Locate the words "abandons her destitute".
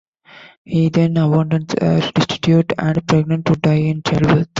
1.17-2.73